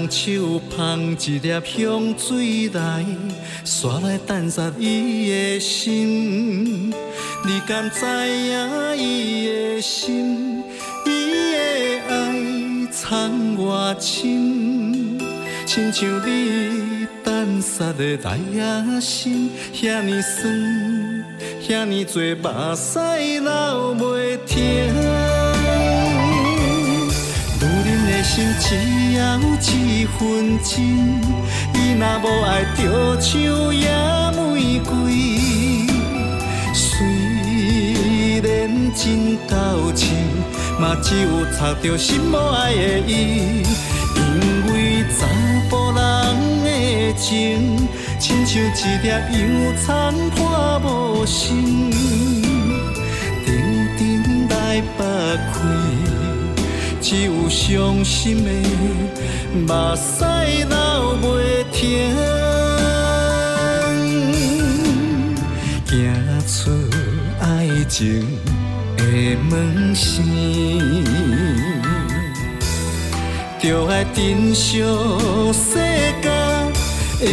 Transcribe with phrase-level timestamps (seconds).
[0.00, 3.04] 双手捧一粒香水来，
[3.66, 6.90] 煞来等煞伊的心。
[7.44, 10.62] 你敢知影伊的心？
[11.04, 11.58] 伊的
[12.08, 15.18] 爱藏偌深，
[15.66, 21.24] 亲像你等煞的来也心，遐尼酸，
[21.62, 25.29] 遐尼多目屎流袂停。
[28.22, 28.74] 心只
[29.12, 29.20] 有
[29.60, 30.78] 一分真，
[31.74, 32.80] 伊若无爱就
[33.20, 33.30] 像
[33.74, 33.88] 野
[34.32, 34.88] 玫瑰。
[36.74, 36.80] 虽
[38.42, 38.48] 然
[38.94, 39.52] 真够
[39.94, 40.08] 深，
[40.78, 43.62] 嘛只有插着心无爱的伊。
[44.16, 44.20] 因
[44.72, 45.26] 为查
[45.70, 45.98] 甫人
[46.62, 48.66] 的情，亲像一
[49.02, 49.40] 粒洋
[49.78, 50.38] 葱破
[50.84, 51.90] 无心，
[53.46, 53.48] 静
[53.96, 54.00] 静
[54.48, 55.00] 来剥
[55.52, 56.09] 开。
[57.00, 58.50] 只有伤心的
[59.54, 60.22] 目屎
[60.68, 60.76] 流
[61.22, 62.14] 袂停，
[65.86, 65.90] 行
[66.46, 66.70] 出
[67.40, 67.44] 爱
[67.88, 67.98] 情
[68.96, 69.02] 的
[69.48, 70.22] 门线，
[73.58, 74.82] 就爱珍惜
[75.52, 75.78] 世
[76.22, 76.24] 间
[77.18, 77.26] 的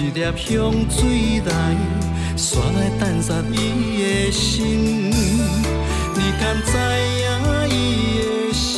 [0.00, 1.52] 一粒香水来，
[2.36, 3.56] 煞来等煞伊
[4.00, 5.10] 的心。
[5.10, 6.70] 你敢知
[7.18, 7.26] 影
[7.68, 7.72] 伊
[8.20, 8.76] 的心？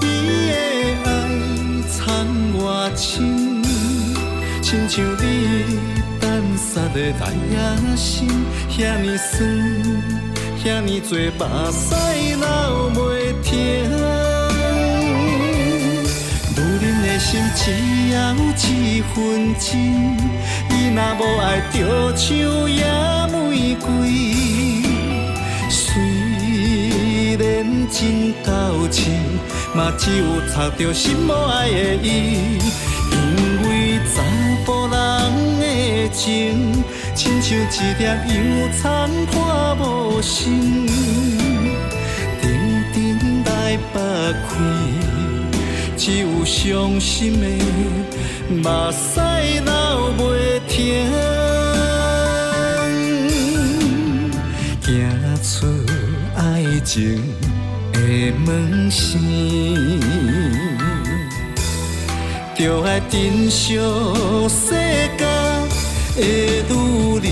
[0.00, 0.04] 伊
[0.46, 0.52] 的
[1.02, 1.06] 爱
[1.88, 1.98] 藏
[2.56, 2.62] 偌
[2.96, 3.20] 深，
[4.62, 5.26] 亲像你
[6.20, 6.24] 等
[6.56, 7.56] 煞的来也
[7.96, 8.28] 心，
[8.70, 9.40] 遐尼酸，
[10.62, 11.40] 遐尼多目
[11.72, 11.82] 屎
[12.36, 12.46] 流
[12.94, 13.11] 袂
[17.32, 17.64] 心只
[18.12, 19.70] 要一分真。
[20.94, 22.28] 若无爱，着像
[22.70, 22.84] 野
[23.32, 23.86] 玫瑰。
[25.70, 25.80] 虽
[27.38, 27.40] 然
[27.88, 29.00] 真够深，
[29.74, 32.58] 嘛只有插着心无爱的伊。
[33.10, 33.16] 因
[33.62, 34.20] 为查
[34.66, 34.94] 甫人
[35.58, 35.64] 的
[36.12, 38.12] 情，亲像一粒洋
[38.78, 38.82] 葱
[39.28, 39.32] 破
[39.80, 40.86] 无心，
[42.42, 42.44] 静
[42.92, 43.96] 静来剥
[44.44, 44.50] 开，
[46.04, 47.46] 只有伤心的。
[48.50, 49.20] 目屎
[49.64, 49.70] 流
[50.18, 50.20] 袂
[50.66, 50.74] 停，
[54.82, 54.90] 行
[55.44, 55.46] 出
[56.34, 56.40] 爱
[56.84, 57.22] 情
[57.92, 57.98] 的
[58.44, 59.20] 门线，
[62.56, 63.78] 就爱珍惜
[64.48, 64.74] 世
[65.16, 65.20] 间
[66.16, 66.20] 的
[66.68, 66.74] 女
[67.22, 67.30] 人，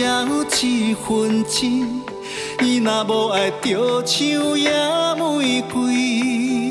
[0.00, 2.02] 要一份情。
[2.62, 4.70] 伊若无爱，就像野
[5.16, 6.70] 玫瑰。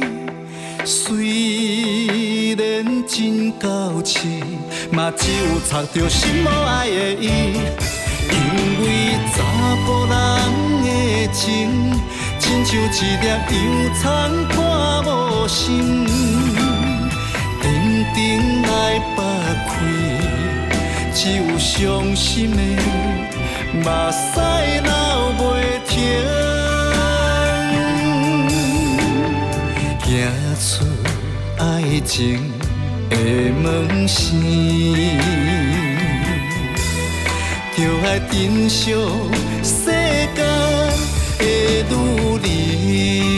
[0.86, 4.20] 虽然真够痴，
[4.92, 7.28] 嘛只有插着心无爱的伊。
[8.32, 8.36] 因
[8.82, 8.86] 为
[9.36, 9.38] 查
[9.86, 10.14] 甫人
[10.84, 10.88] 的
[11.32, 11.48] 情，
[12.40, 12.88] 亲像一
[13.22, 13.56] 粒洋
[13.96, 14.02] 葱
[14.50, 14.58] 看
[15.06, 16.08] 无心，
[17.62, 17.64] 静
[18.16, 18.18] 静
[18.64, 19.20] 来拜，
[21.22, 22.64] 只有伤心的。
[23.74, 24.40] 目屎
[24.82, 24.90] 流
[25.38, 25.42] 袂
[25.86, 25.94] 停，
[30.00, 30.08] 行
[30.56, 30.64] 出
[31.58, 31.62] 爱
[32.06, 32.18] 情
[33.10, 33.14] 的
[33.62, 34.32] 门线，
[37.76, 37.78] 就
[38.08, 38.80] 爱珍惜
[39.62, 39.92] 世
[40.34, 40.38] 间
[41.38, 41.44] 的
[41.90, 41.94] 女
[42.44, 43.29] 人。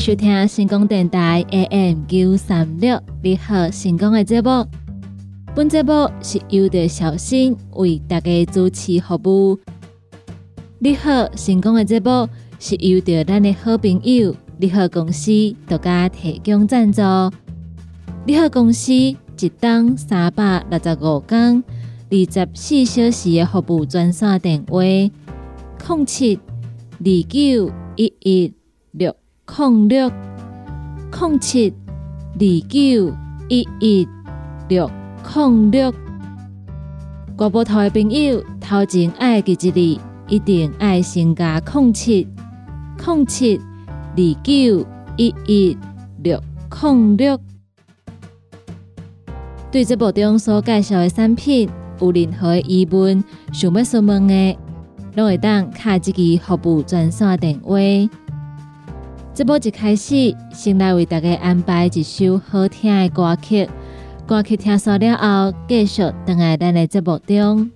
[0.00, 4.66] 收听成功电台 AM 九三六，你好，成功的节目。
[5.54, 9.18] 本节目是由着小新为大家主持服
[9.50, 9.58] 务。
[10.78, 12.26] 你好，成功的节目
[12.58, 15.30] 是由着咱的好朋友你好公司
[15.68, 17.02] 独家提供赞助。
[18.24, 19.18] 你好公司一
[19.60, 21.62] 档三百六十五天、
[22.08, 28.54] 二十四小时的服务专线电话：零七二九一一
[28.92, 29.14] 六。
[29.58, 30.10] 零六
[31.10, 31.74] 零七
[32.34, 33.14] 二九
[33.48, 34.08] 一一
[34.68, 34.88] 六
[35.34, 35.92] 零六，
[37.36, 42.28] 国宝头的朋友，头前爱记一字，一定爱先加零七
[43.04, 44.86] 零七二九
[45.16, 45.76] 一一
[46.22, 47.38] 六零六。
[49.72, 51.68] 对这部中所介绍的产品
[52.00, 54.56] 有任何疑问，想要询问的，
[55.16, 57.76] 拢会当卡这个服务专线电话。
[59.32, 63.68] 这波一开始，先来为大家安排一首好听的歌曲。
[64.26, 67.70] 歌曲听完了后，继续等来咱的节目中。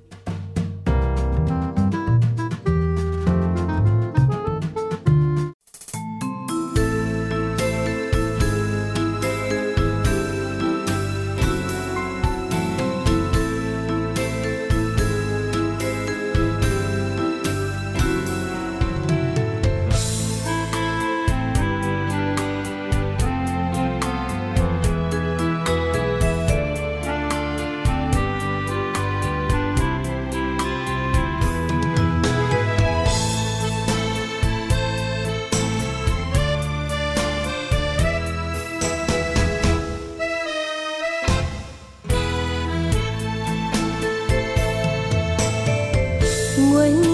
[46.74, 47.13] 温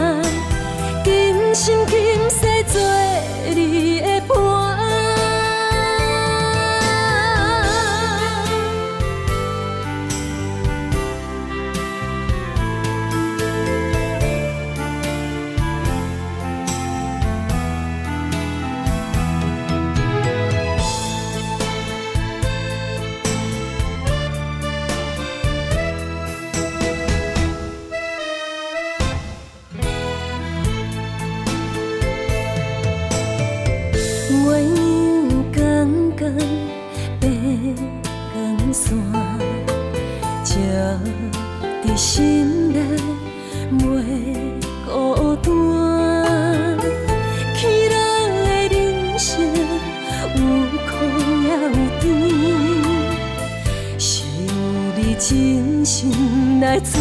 [55.21, 56.99] 真心来作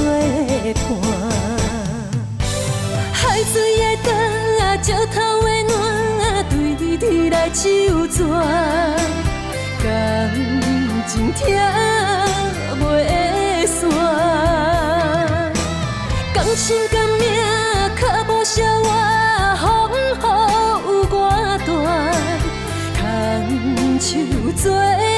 [0.75, 0.79] 伴。
[3.11, 4.12] 海水的灯，
[4.83, 5.73] 石头的烂
[6.21, 7.61] 啊，对你来手
[8.09, 8.19] 纸，
[9.83, 9.89] 感
[11.09, 11.41] 情听
[12.79, 12.85] 袂
[13.67, 13.79] 散。
[16.35, 17.25] 甘心甘命，
[17.99, 18.89] 脚步声我
[19.57, 19.65] 风
[19.97, 21.11] 雨有偌
[21.67, 23.00] 大，
[23.99, 24.09] 牵手
[24.62, 25.10] 做。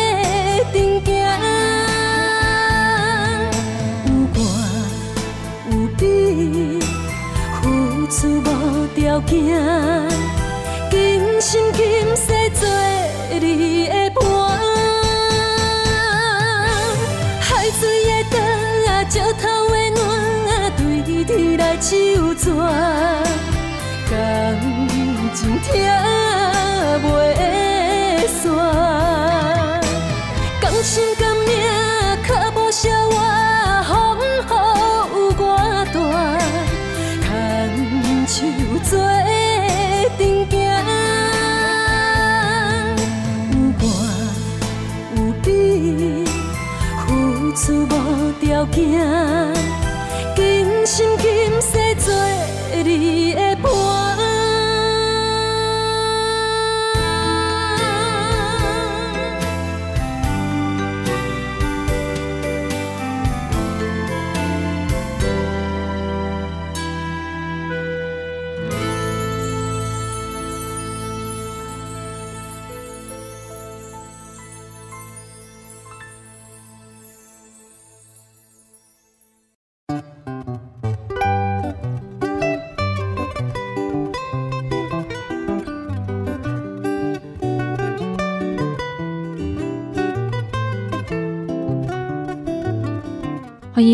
[9.13, 10.09] 条件，
[10.91, 11.83] 今生今
[12.17, 12.67] 世做
[13.39, 14.25] 你的伴。
[17.41, 18.41] 海水的灯
[18.87, 20.01] 啊，石头的暖，
[20.79, 20.81] 对
[21.25, 22.51] 天来手转，
[24.11, 24.13] 感
[25.35, 26.12] 情疼。
[48.67, 49.55] 条件，
[50.37, 51.42] 尽心。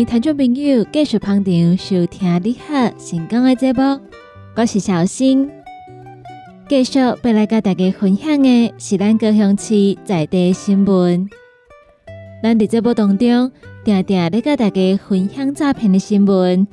[0.05, 3.99] 听众朋友继续捧场收听你好成功的节目，
[4.55, 5.49] 我是小新。
[6.69, 11.27] 继续要来跟大家分享的是咱高雄市在地新闻。
[12.41, 13.51] 咱伫节目当中，
[13.83, 16.67] 定定咧跟大家分享诈骗的新闻。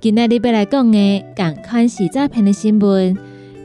[0.00, 3.16] 今日你要来讲的，共款是诈骗的新闻，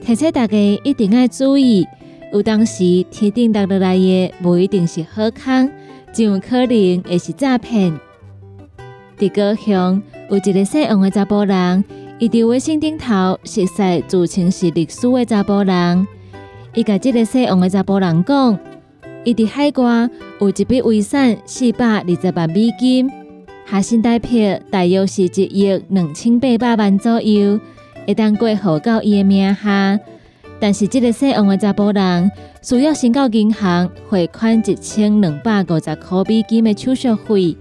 [0.06, 1.88] 提醒大家一定要注意。
[2.32, 5.68] 有当时天顶掉落来的，不一定是好康，
[6.14, 7.98] 就有可能会是诈骗。
[9.20, 11.84] 伫高雄有一个姓王的查甫人，
[12.20, 16.08] 伊伫微信顶头熟悉自称是律师的查甫人。
[16.74, 18.58] 伊甲即个姓王的查甫人讲，
[19.26, 20.10] 伊伫海外
[20.40, 23.12] 有一笔遗产四百二十万美金，
[23.70, 27.60] 下身代票大约是一亿两千八百万左右，
[28.08, 30.00] 会当过户到伊的名下。
[30.62, 37.58] 但是即个姓王的查甫人需要先到银行汇款一千两百五十块美金的手续费。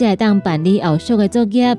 [0.00, 1.76] 才会当办理后续的作业。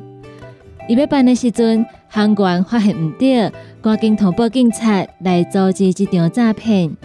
[0.87, 3.51] 伊要办的时阵，行员发现毋对，
[3.81, 6.95] 赶紧通报警察来阻止这场诈骗。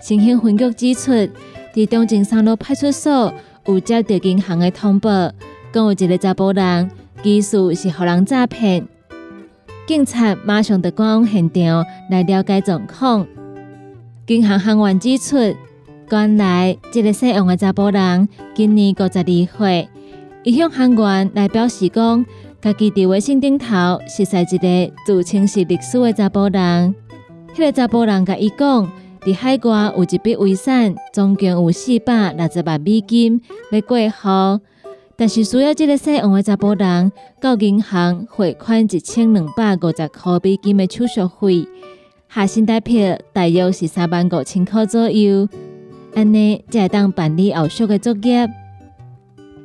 [0.00, 1.12] 新兴分局指出，
[1.72, 3.32] 伫中正三路派出所
[3.66, 5.08] 有接到银行的通报，
[5.72, 6.90] 讲有一个查甫人
[7.22, 8.84] 疑似是互人诈骗。
[9.86, 13.24] 警察马上就赶往现场来了解状况。
[14.26, 15.36] 银行行员指出。
[16.12, 19.24] 原来，这个姓王的查甫人今年五十二
[19.56, 19.88] 岁，
[20.44, 22.26] 伊向行员来表示讲，
[22.60, 26.94] 家己伫微信顶头识识一个自称是律师的查甫人。
[27.54, 28.86] 迄个查甫人甲伊讲，
[29.22, 33.40] 伫海外有一笔遗产，总共有四百六十万美金
[33.70, 34.60] 要过户，
[35.16, 41.66] 但是需要这个姓王的查甫人到银行汇款一千两百五十块美金的手续费，
[42.28, 45.48] 下薪代票大约是三万五千块左右。
[46.14, 48.48] 安尼才会当办理后续的作业。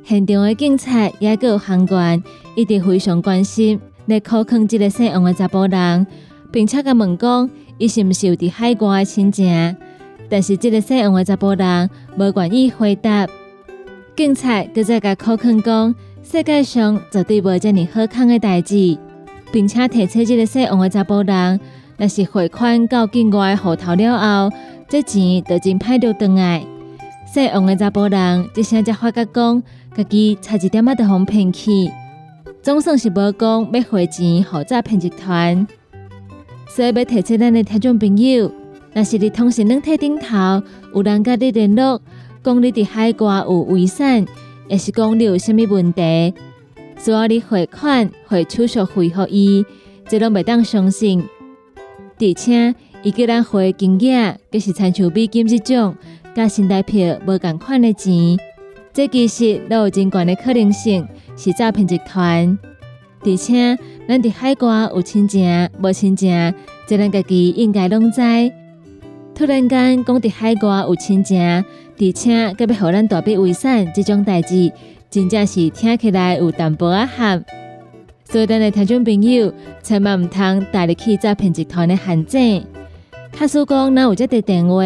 [0.04, 2.22] 现场的警察也有行官，
[2.56, 6.06] 一直非常关心来考坑这个姓王的查甫人，
[6.50, 9.46] 并且甲问讲，伊是毋是有伫海外的亲戚？
[10.30, 13.26] 但是这个姓王的查甫人无愿意回答。
[14.16, 18.96] 警察搁再甲考坑讲，世界上绝对无遮尔好康的代志，
[19.52, 21.60] 并且提醒这个姓王的查甫人，
[21.98, 24.18] 若是汇款到境外户头了
[24.50, 24.56] 后。
[24.90, 26.64] 这钱就真歹着回来。
[27.30, 29.62] 姓王的查甫人一声才发觉讲，
[29.94, 31.90] 家己差一点仔就互骗去，
[32.62, 35.66] 总算是无讲要汇钱互诈骗集团。
[36.66, 38.50] 所以要提醒咱的听众朋友，
[38.94, 40.62] 若是你通讯软体顶头
[40.94, 42.00] 有人甲你联络，
[42.42, 44.24] 讲你伫海外有遗产，
[44.68, 46.32] 也是讲你有虾米问题，
[46.98, 49.66] 需要你汇款汇手续费互伊，
[50.08, 51.22] 这拢袂当相信，
[52.20, 52.74] 而且。
[53.04, 55.94] 伊叫咱汇金额，佮是参像美金这种，
[56.34, 58.36] 甲新台票无共款的钱，
[58.92, 61.06] 这其实都有真悬的可能性
[61.36, 62.58] 是诈骗集团。
[63.20, 65.46] 而且，咱伫海外有亲戚
[65.80, 66.26] 无亲戚，
[66.88, 68.20] 这咱家己应该拢知。
[69.32, 74.72] 突然间讲伫海外有亲戚，而且佮要互咱大笔遗产，这种代志，
[75.08, 77.44] 真正是听起来有淡薄啊含。
[78.30, 79.50] 所以，咱的听众朋友
[79.82, 82.62] 千万毋通带入去诈骗集团的陷阱。
[83.32, 84.84] 他说讲，那有接到电话，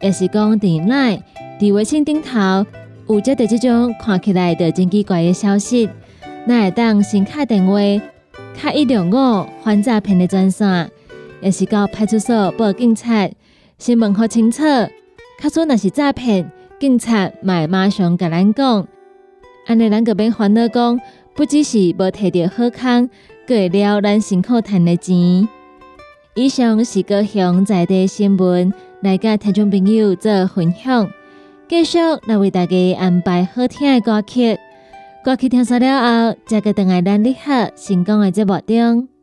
[0.00, 1.20] 也是讲电来，
[1.58, 2.64] 伫微信顶头
[3.08, 5.90] 有接到这种看起来就真奇怪的消息，
[6.46, 7.80] 那会当先卡电话，
[8.56, 10.88] 卡一六五反诈骗的专线，
[11.40, 13.28] 也是到派出所报警察，
[13.78, 14.62] 先问好清楚。
[15.40, 18.86] 卡说那是诈骗，警察会马上甲咱讲，
[19.66, 21.00] 安尼咱个免烦恼讲，
[21.36, 23.10] 不只是无摕到好康，
[23.46, 25.46] 过了咱辛苦赚的钱。
[26.34, 31.08] 以上是高雄在地新闻，来甲听众朋友做分享。
[31.68, 34.58] 继续来为大家安排好听的歌曲，
[35.24, 39.15] 歌曲听完了后，再个等下咱你好成功的节目中。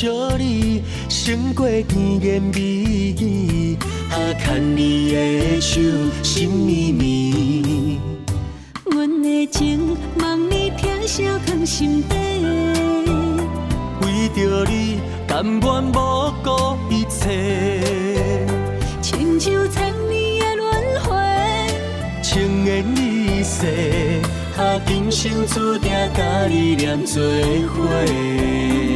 [0.00, 3.76] 惜你，胜过甜言蜜语，
[4.10, 5.78] 啊，牵你的手，
[6.22, 8.00] 心绵绵。
[8.86, 12.16] 阮的情，望你疼惜放心底。
[14.00, 15.60] 为着你，甘愿
[15.92, 18.08] 不顾一切。
[19.02, 21.12] 亲像千年的轮回，
[22.22, 23.66] 情缘意世，
[24.56, 28.89] 啊，今生注定甲你念做伙。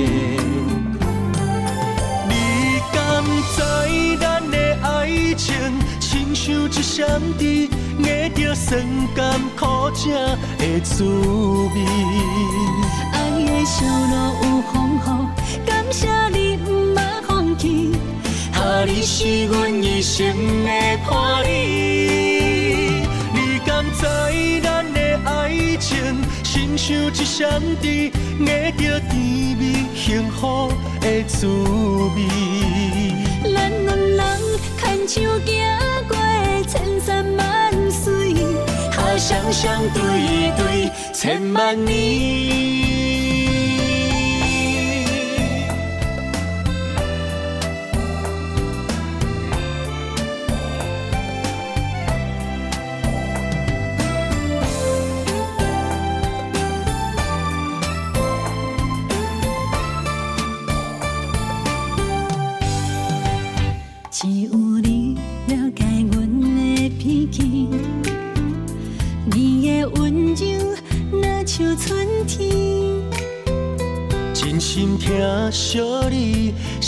[6.35, 7.69] 亲像一闪电，
[8.01, 8.83] 握着酸
[9.15, 10.11] 甘苦涩
[10.59, 11.87] 的滋味。
[13.13, 13.15] 爱
[13.45, 15.07] 的小路有风雨，
[15.65, 17.93] 感谢你不捌放弃。
[18.53, 20.27] 啊，你是阮一生
[20.65, 20.71] 的
[21.09, 21.49] 伴侣。
[23.33, 24.05] 你敢知
[24.61, 28.11] 咱的爱情，亲像一闪电，
[28.41, 29.17] 握着甜
[29.57, 32.27] 蜜幸福的滋味。
[33.55, 34.21] 咱两人
[34.81, 35.53] 牵手行
[36.09, 36.14] 过
[37.05, 38.33] 山万水，
[38.97, 42.84] 啊，双双对对，千万年。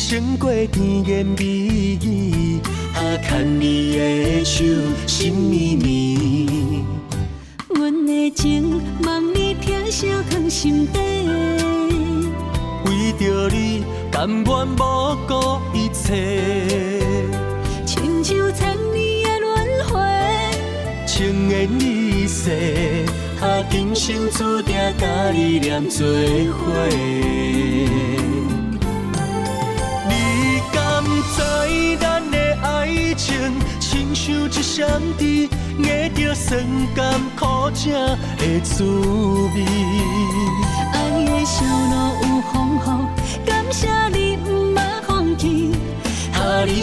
[0.09, 1.66] 胜过甜言蜜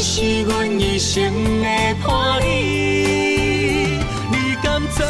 [0.06, 1.24] 是阮一生
[1.62, 3.88] 的伴侣。
[4.30, 5.02] 你敢知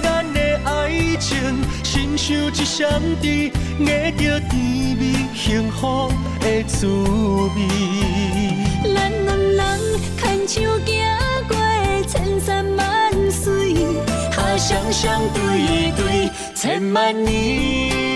[0.00, 1.36] 咱的爱情，
[1.82, 4.56] 亲像一闪电，握着甜
[4.96, 7.58] 蜜幸福的滋味。
[8.94, 10.94] 咱两人牵手行
[11.48, 11.56] 过
[12.06, 13.74] 千山万水，
[14.36, 18.15] 啊，双双对对，千万年。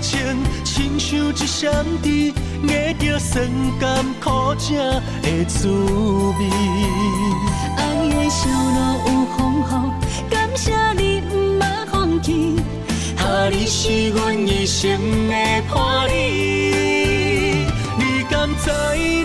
[0.00, 0.18] 情，
[0.64, 2.32] 亲像一闪电，
[2.62, 3.46] 握着酸
[3.78, 4.74] 甘苦涩
[5.22, 6.50] 的滋味。
[7.76, 9.70] 爱的小路有风雨，
[10.30, 12.56] 感谢你毋捌放弃。
[13.18, 15.34] 啊，你是阮一生的
[15.72, 16.12] 伴侣。
[17.98, 18.70] 你敢知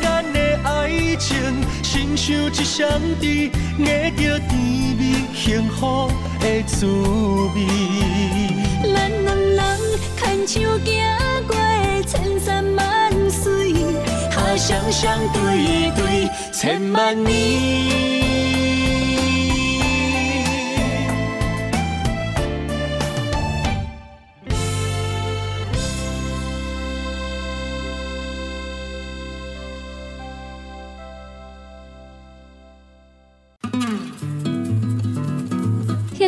[0.01, 1.37] 咱的爱情，
[1.81, 3.85] 亲像一闪电，握
[4.17, 4.51] 着甜
[4.97, 6.85] 蜜幸福的滋
[7.55, 8.64] 味。
[10.45, 11.55] 咱两人牵手行过
[12.05, 13.73] 千山万水，
[14.35, 18.13] 啊，双双对对，千万年。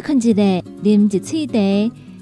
[0.05, 0.41] 困一下，
[0.83, 1.53] 啉一喙茶，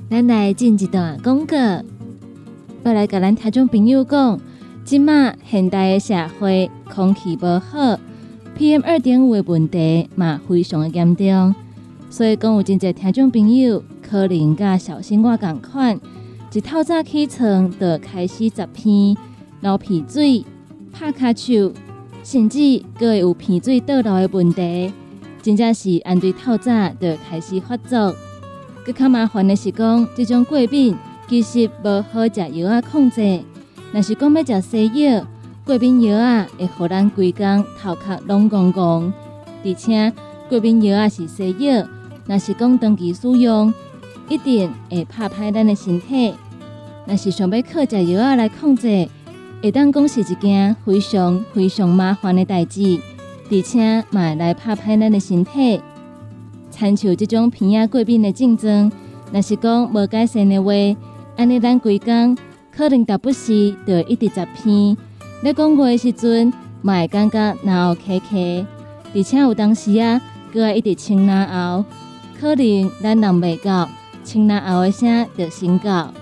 [0.07, 1.57] 咱来进一段广告。
[1.57, 4.39] 要来甲咱听众朋友讲，
[4.83, 7.99] 即马现代的社会空气无好
[8.55, 11.55] ，PM 二点五的问题嘛非常的严重，
[12.11, 15.99] 所以讲有真侪听众朋友可能甲小心我共款，
[16.53, 19.17] 一透早起床就开始十片
[19.61, 20.45] 流鼻水、
[20.93, 21.73] 拍骹手，
[22.23, 24.93] 甚至佫会有鼻水倒流的问题。
[25.41, 28.15] 真正是按对透早就开始发作，
[28.85, 30.95] 更较麻烦的是讲，这种过敏
[31.27, 33.41] 其实无好食药啊控制。
[33.91, 35.25] 若是讲要食西药，
[35.65, 39.11] 过敏药啊会互咱规工头壳拢戆戆，
[39.63, 40.13] 而且
[40.47, 41.83] 过敏药啊是西药，
[42.27, 43.73] 若是讲长期使用，
[44.29, 46.35] 一定会拍歹咱的身体。
[47.07, 49.09] 若是想要靠食药啊来控制，
[49.63, 52.99] 会当讲是一件非常非常麻烦的代志，
[53.49, 55.81] 而且嘛来拍歹咱的身体。
[56.75, 58.91] 参照这种偏压过敏的症状，
[59.31, 60.73] 若是讲无改善的话，
[61.37, 62.37] 安尼咱规工
[62.75, 64.97] 可能达不是就一直食偏。
[65.41, 68.65] 咧讲话的时阵，嘛会感觉脑壳壳，
[69.15, 70.21] 而且有当时啊，
[70.53, 71.85] 搁爱一直清脑喉，
[72.37, 73.87] 可能咱人未到
[74.25, 76.13] 清脑喉的声就先到。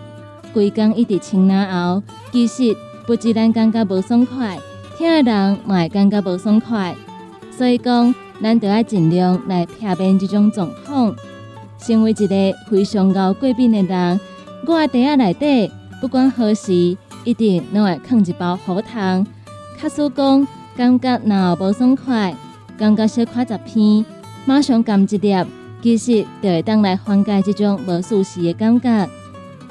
[0.53, 2.75] 规工一直清脑喉，其实
[3.07, 4.59] 不止咱感觉无爽快，
[4.99, 6.95] 听的人嘛会感觉无爽快。
[7.49, 11.15] 所以讲，咱得要尽量来避免这种状况。
[11.77, 12.35] 身为一个
[12.69, 14.19] 非常高过敏的人，
[14.65, 16.73] 我的袋仔内底不管何时，
[17.25, 19.25] 一定拢会放一包喉糖。
[19.77, 22.33] 卡使讲感觉脑无爽快，
[22.77, 24.05] 感觉小可十片，
[24.45, 25.35] 马上含一粒，
[25.81, 29.09] 其实就会当来缓解这种无舒适的感觉。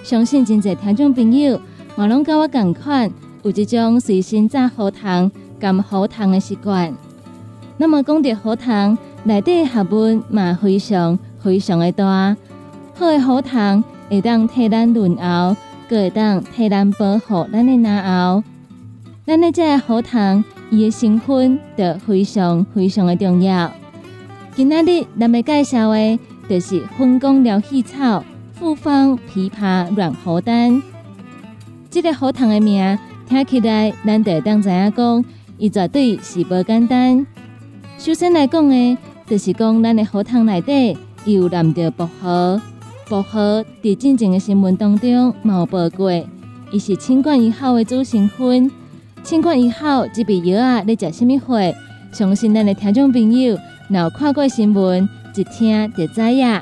[0.02, 1.58] 相信真侪听众朋友，
[1.94, 3.10] 我拢甲我共款，
[3.42, 6.94] 有这种随身炸喉糖、含喉糖的习惯。
[7.76, 12.36] 那么讲到喉糖，内底学问嘛非常非常的大。
[12.94, 15.56] 好的喉糖会当替咱润喉，
[15.88, 18.44] 佮会当替咱保护咱的牙喉。
[19.26, 23.72] 咱的这喉糖，伊的成分就非常非常的重要。
[24.54, 28.22] 今仔日咱要介绍的，就是分工疗气草。
[28.54, 30.80] 复方枇杷软喉丹，
[31.90, 32.96] 这个喉糖的名
[33.28, 35.24] 听起来，咱得当知影讲，
[35.58, 37.26] 伊绝对是无简单。
[38.02, 42.60] 首先来讲的，就是讲咱的喉糖内底有淋着薄荷。
[43.08, 46.10] 薄荷伫进前的新闻当中有报过，
[46.72, 48.68] 伊是清冠一号的主成分。
[49.22, 51.60] 清冠一号这味药啊，你食什么货？
[52.12, 53.56] 相信咱的听众朋友，
[53.88, 56.60] 若有看过新闻，一听就知影。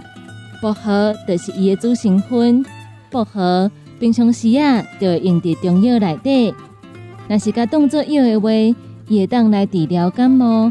[0.61, 2.62] 薄荷就是伊的主成分。
[3.11, 6.55] 薄荷平常时啊，就会用伫中药内底。
[7.29, 8.50] 若是甲当作药的话，
[9.09, 10.70] 伊会当来治疗感冒，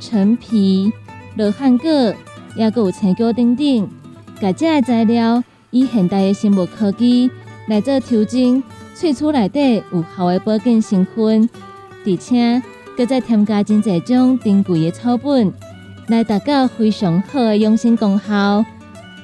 [0.00, 0.92] 陈皮、
[1.36, 1.88] 罗汉果，
[2.56, 3.88] 也有青椒等等，
[4.40, 7.30] 各这材料以现代的生物科技
[7.68, 8.62] 来做调整，
[8.94, 11.48] 萃取内底有效的保健成分，
[12.06, 12.62] 而且
[12.96, 15.52] 搁再添加真侪种珍贵的草本，
[16.08, 18.64] 来达到非常好的养生功效。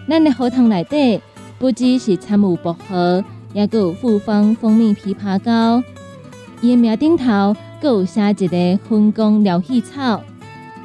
[0.08, 1.20] 咱的荷塘内底
[1.58, 5.82] 不只是掺有薄荷，也有复方蜂蜜枇杷膏。
[6.60, 10.22] 伊的名顶头有写一个分工疗气草，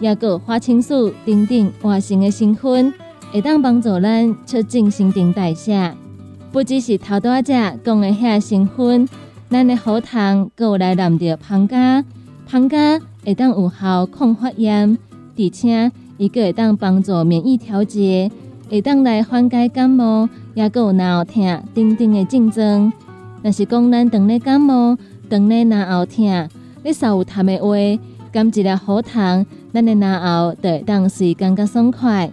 [0.00, 2.92] 也有花青素等等活性的成分，
[3.32, 5.94] 会当帮助咱促进新陈代谢。
[6.50, 9.08] 不只是头多只讲的遐成分，
[9.50, 12.04] 咱的喉糖有来含着胖加，
[12.46, 14.96] 胖加会当有效抗发炎，
[15.36, 18.30] 而且伊个会当帮助免疫调节，
[18.70, 20.28] 会当来缓解感冒。
[20.54, 22.92] 也有脑疼等等的症状。
[23.44, 26.48] 若是讲咱当咧感冒、当咧脑后疼，
[26.82, 32.30] 你稍有痰的话，甘一粒喉糖，咱的脑后就会当时感觉爽快。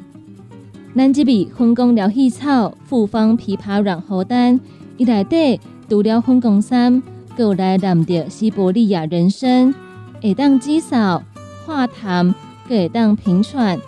[0.95, 4.59] 咱这味分工疗气草复方枇杷软喉丹，
[4.97, 7.01] 伊内底除了分工三，
[7.37, 9.73] 有来含着西伯利亚人参，
[10.21, 11.21] 会当止嗽、
[11.65, 12.33] 化痰，
[12.67, 13.79] 会当平喘，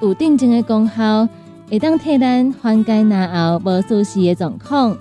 [0.00, 1.28] 有定症的功效。
[1.70, 4.96] 会当替咱缓解牙后无舒适的状况，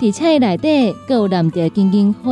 [0.00, 2.30] 而且伊内底有含着金银花，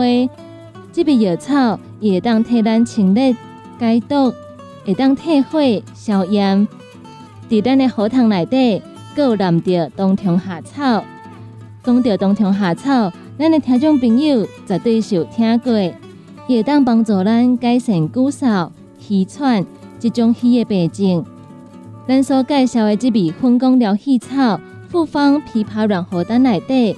[0.92, 3.35] 这味药草也会当替咱清热
[3.79, 4.35] 解毒，
[4.85, 5.61] 会当退火
[5.95, 6.67] 消炎。
[7.49, 8.83] 伫咱的喉糖内底
[9.17, 11.03] 有含着冬虫夏草，
[11.83, 15.73] 讲到冬虫夏草，咱的听众朋友绝对是有听过，
[16.47, 19.64] 也当帮助咱改善骨嗽、气喘
[19.99, 21.25] 这种虚的病症。
[22.07, 26.97] 咱所介绍的这味分工疗气草复方枇杷软喉丹内底，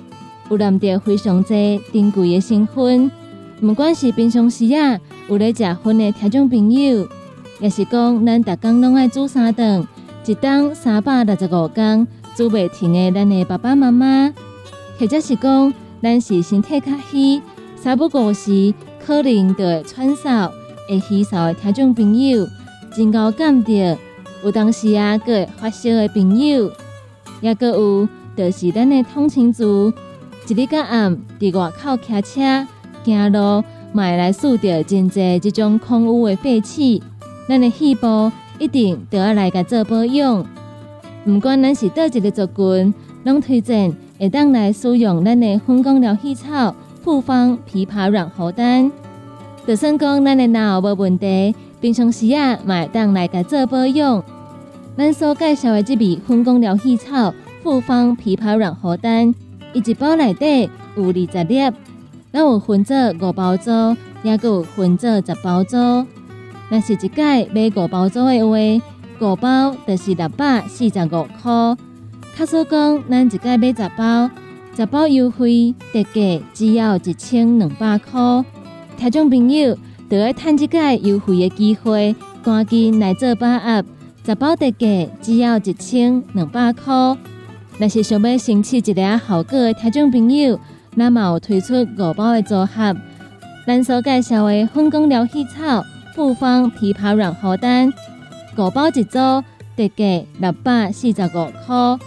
[0.48, 3.10] 有含着非常多珍贵的成分，
[3.60, 7.06] 不管是平常时啊，有咧食薰的听众朋友，
[7.60, 9.86] 也是讲咱逐工拢爱煮三顿，
[10.24, 14.32] 一顿三百六十五工煮袂停的咱的爸爸妈妈，
[14.98, 17.42] 或者是讲咱是身体较虚，
[17.76, 18.72] 三不五时
[19.04, 20.50] 可能就会喘嗽、
[20.88, 22.48] 会稀嗽的听众朋友，
[22.96, 23.98] 真够感着。
[24.42, 26.72] 有当时啊，个会发烧的朋友，
[27.42, 29.92] 也个有，就是咱的通勤族，
[30.48, 32.66] 一日到暗伫外口骑车。
[33.10, 37.02] 行路，买来数着真侪即种空污的废气，
[37.48, 40.44] 咱的细胞一定都要来甲做保养。
[41.26, 42.94] 毋管咱是倒一个族群，
[43.24, 48.90] 拢推荐会当来使用咱的粉光疗气草复方枇杷软喉丹。
[49.66, 54.24] 就算讲咱的脑无问题，平常时啊，会当来甲做保养。
[54.96, 59.34] 咱所介绍的这味粉光疗气草复方枇杷软喉丹，
[59.72, 61.70] 伊一包内底有二十粒。
[62.32, 63.72] 咱有分做五包租，
[64.22, 65.76] 也阁有分做十包租。
[66.68, 71.76] 若是一届买五包租的话，五包就是六百四十五块。
[72.36, 74.30] 卡说讲，咱一届买十包，
[74.76, 78.44] 十包优惠特价只要一千两百块。
[78.96, 79.76] 听众朋友，
[80.08, 82.14] 就要趁这届优惠的机会，
[82.44, 83.84] 赶紧来做把握。
[84.24, 86.94] 十包特价只要一千两百块。
[87.78, 90.60] 若是想要申请一个效果的听众朋友。
[90.94, 92.96] 那么推出五包的组合，
[93.66, 97.92] 咱所介绍的粉光疗气草复方枇杷软喉丹，
[98.56, 99.18] 五包一组，
[99.76, 101.98] 特价六百四十五块。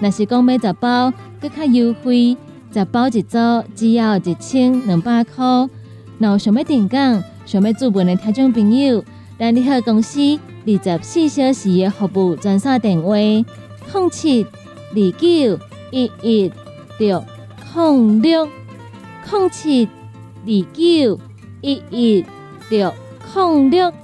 [0.00, 2.36] 若是讲买十包，更较优惠，
[2.74, 3.38] 十包一组
[3.76, 5.68] 只要一千两百块。
[6.18, 6.96] 若想要订购、
[7.46, 9.04] 想要注文的听众朋友，
[9.38, 10.20] 咱联合公司
[10.66, 13.44] 二十四小时的服务专线电话：零
[14.10, 15.58] 七二九
[15.92, 16.52] 一一
[16.98, 17.24] 六。
[17.72, 18.46] 空六
[19.24, 19.88] 空七
[20.44, 21.18] 二九
[21.62, 22.26] 一一
[22.68, 22.92] 六
[23.32, 24.01] 空六。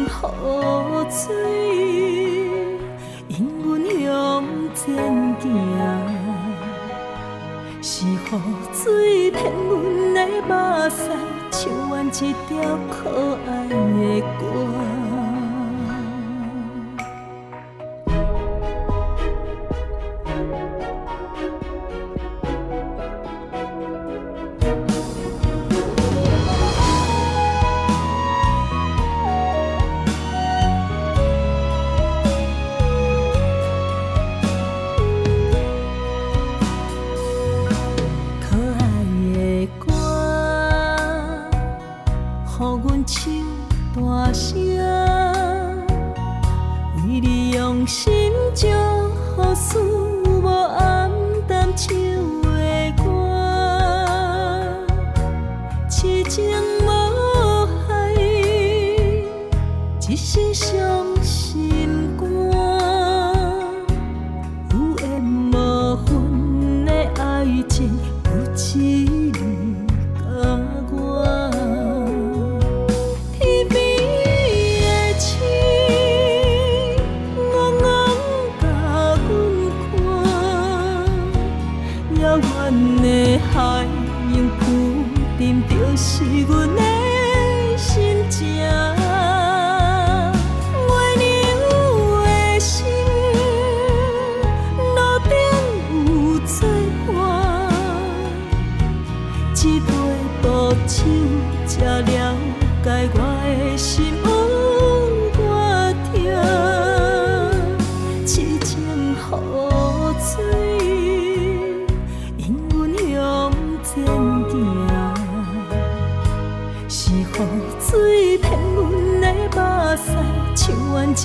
[0.00, 0.06] 雨
[1.10, 1.20] 水
[3.28, 3.32] 引
[3.62, 3.68] 阮
[4.02, 4.08] 向
[4.74, 4.80] 前
[5.40, 5.42] 行，
[7.82, 8.08] 是雨
[8.72, 9.70] 水舔阮
[10.14, 10.50] 的目
[10.88, 10.96] 屎，
[11.50, 11.60] 唱
[11.90, 12.50] 完这条
[12.90, 13.72] 可爱的
[14.38, 14.42] 歌。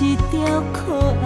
[0.04, 1.25] 一条可爱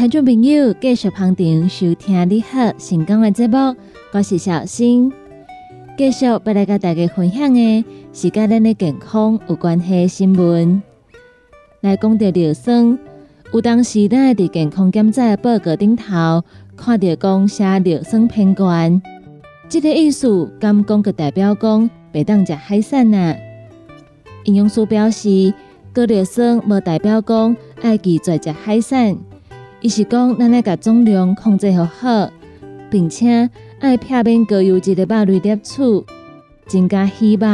[0.00, 3.76] 听众朋友继续旁听收听你好成功的节目，
[4.12, 5.12] 我是小新。
[5.98, 10.82] 继续要来跟大家分享的是跟咱的健康有关系新闻。
[11.82, 12.98] 来讲到尿酸，
[13.52, 16.42] 有当时咱伫健康检查报告顶头
[16.74, 18.70] 看到讲写尿酸偏高，
[19.68, 23.36] 这个意思敢讲个代表讲别当食海产啊？
[24.44, 25.52] 营养师表示，
[25.92, 29.18] 高尿酸无代表讲爱拒绝食海产。
[29.82, 32.30] 伊是讲，咱爱甲总量控制好好，
[32.90, 36.04] 并且爱避免高油脂的肉类摄取，
[36.66, 37.46] 增加鱼肉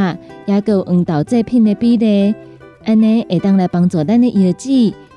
[0.46, 2.34] 也有黄豆制品的比例，
[2.84, 4.70] 安尼会当来帮助咱的腰子，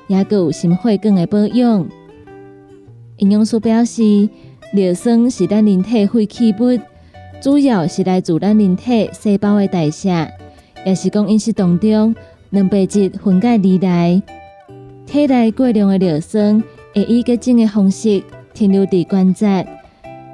[0.06, 1.88] 也有心血管的保养。
[3.16, 4.28] 营养师表示，
[4.72, 6.78] 尿酸是咱人体废弃物，
[7.42, 10.28] 主要是来自咱人体细胞的代谢，
[10.86, 12.14] 也是讲饮食当中
[12.52, 14.22] 蛋白质分解而来，
[15.06, 16.62] 体内过量的尿酸。
[16.92, 18.22] 会以结晶的方式
[18.52, 19.66] 停留伫关节，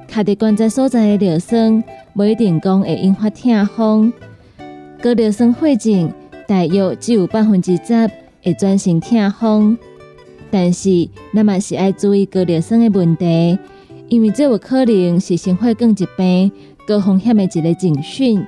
[0.09, 4.13] 卡伫关节所在的尿酸，不一定讲会引发痛风。
[5.03, 6.11] 高尿酸血症
[6.49, 8.11] 大约只有百分之十
[8.43, 9.79] 会转成痛风，
[10.51, 13.59] 但是咱嘛是要注意高尿酸的问题，
[14.09, 16.51] 因为这有可能是心血管疾病
[16.89, 18.43] 高风险的一个警讯。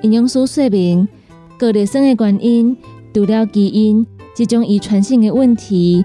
[0.00, 1.06] 营养师说明，
[1.58, 2.74] 高尿酸的原因
[3.12, 6.02] 除了基因这种遗传性的问题。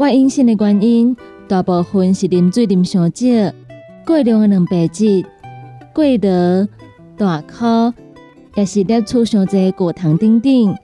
[0.00, 1.14] 外因性的原因，
[1.46, 3.54] 大部分是啉水啉上少、
[4.06, 5.22] 过量的蛋白质、
[5.92, 6.66] 过劳、
[7.18, 7.92] 大哭，
[8.56, 10.74] 也是摄取上侪果糖等等。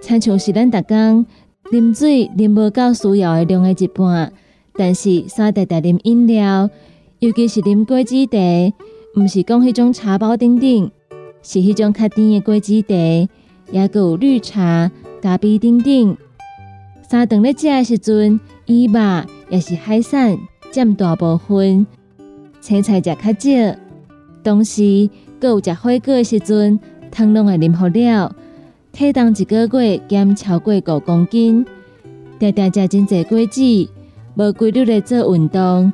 [0.00, 1.26] 亲像是咱逐工
[1.72, 4.32] 啉水啉无够需要的量的一半，
[4.74, 6.70] 但是三代代啉饮料，
[7.18, 8.38] 尤其是啉果子茶，
[9.16, 10.90] 毋是讲迄种茶包等等，
[11.42, 12.94] 是迄种较甜的果子茶，
[13.72, 16.16] 也有绿茶、咖啡等等。
[17.08, 19.00] 三顿咧食诶时阵，鱼肉
[19.48, 20.36] 也是海产
[20.72, 21.86] 占大部分，
[22.60, 23.76] 青菜食较少。
[24.42, 26.80] 同时，搁有食火锅诶时阵，
[27.12, 28.34] 汤拢会啉好了。
[28.90, 31.64] 体重一个月减超过五公斤，
[32.40, 33.62] 常常食真济果子，
[34.34, 35.92] 无规律咧做运动，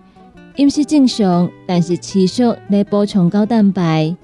[0.56, 4.16] 饮食正常，但是持续咧补充高蛋白，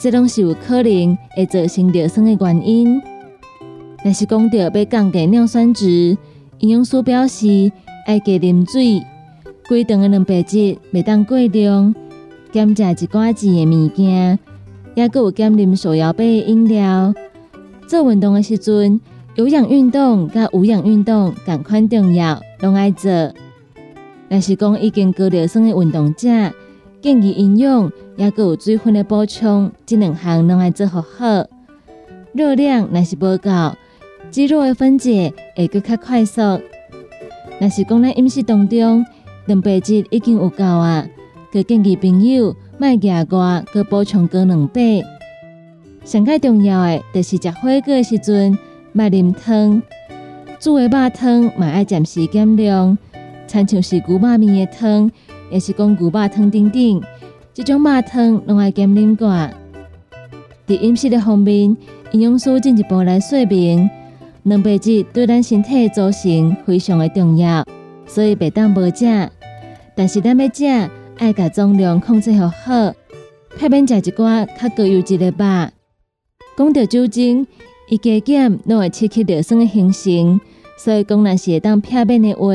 [0.00, 3.00] 这拢是有可能会造成尿酸诶原因。
[4.06, 6.16] 若是讲到要降低尿酸值，
[6.60, 7.72] 营养师表示
[8.06, 9.02] 爱加啉水，
[9.66, 11.92] 规顿的蛋白质袂当过量，
[12.52, 14.38] 减食一寡子的物件，
[14.94, 17.12] 也佮有减啉手摇杯的饮料。
[17.88, 19.00] 做运动的时阵，
[19.34, 23.10] 有氧运动甲无氧运动同款重要，拢爱做。
[24.28, 26.28] 若是讲已经高尿酸的运动者，
[27.02, 31.44] 建议营养也佮有水分的补充，这两项拢爱做好好。
[32.32, 33.50] 热量若是无够。
[34.36, 36.42] 肌肉的分解会更较快速。
[37.58, 39.02] 若是讲咱饮食当中
[39.48, 41.06] 蛋白质已经有够啊，
[41.50, 45.02] 佮建议朋友卖额外佮补充高两倍。
[46.04, 48.58] 上介重要的，就是食火锅的时阵，
[48.92, 49.82] 卖啉汤。
[50.60, 52.98] 煮的肉汤嘛爱暂时减量，
[53.46, 55.10] 亲像是牛肉面的汤，
[55.50, 57.02] 也是讲牛肉汤等等，
[57.54, 59.48] 这种肉汤拢爱减啉寡。
[60.66, 61.74] 伫饮食的方面，
[62.12, 63.88] 营养师进一步来说明。
[64.48, 67.66] 蛋白质对咱身体组成非常的重要，
[68.06, 69.04] 所以袂当无食。
[69.96, 72.94] 但是咱要食，爱甲重量控制好好，
[73.58, 75.36] 避免食一寡较高油脂的肉。
[76.56, 77.44] 讲到酒精，
[77.88, 80.40] 伊加减拢会刺激尿酸的形成，
[80.78, 82.54] 所以讲若是会当避免的话，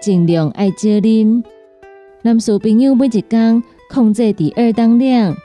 [0.00, 1.44] 尽量爱少啉。
[2.22, 5.36] 男士朋友每一工控制伫二当量，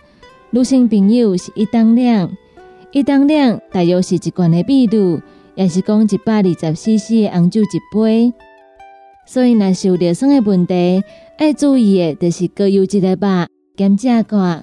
[0.52, 2.32] 女性朋友是一当量。
[2.94, 5.22] 一当量大约是一罐的比率，
[5.56, 8.34] 也是讲一百二十 CC 的红酒一杯。
[9.26, 11.04] 所以，若是有尿酸的问题，
[11.38, 13.47] 爱注意的就是高油脂的肉，
[13.78, 14.62] 减食寡，